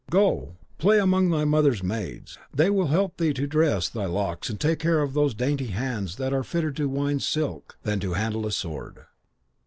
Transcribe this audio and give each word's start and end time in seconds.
Go, 0.09 0.57
play 0.79 0.97
among 0.99 1.29
thy 1.29 1.45
mother's 1.45 1.83
maids; 1.83 2.39
they 2.51 2.71
will 2.71 2.87
help 2.87 3.17
thee 3.17 3.35
to 3.35 3.45
dress 3.45 3.87
thy 3.87 4.05
locks 4.07 4.49
and 4.49 4.59
take 4.59 4.79
care 4.79 4.99
of 5.03 5.13
those 5.13 5.35
dainty 5.35 5.67
hands 5.67 6.15
that 6.15 6.33
are 6.33 6.41
fitter 6.43 6.71
to 6.71 6.89
wind 6.89 7.21
silk 7.21 7.77
than 7.83 7.99
to 7.99 8.13
handle 8.13 8.47
a 8.47 8.51
sword.' 8.51 9.05